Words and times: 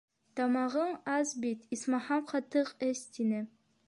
—Тамағың 0.37 0.95
ас 1.15 1.33
бит, 1.43 1.67
исмаһам, 1.77 2.23
ҡатыҡ 2.31 2.73
эс,— 2.89 3.03
тине. 3.19 3.43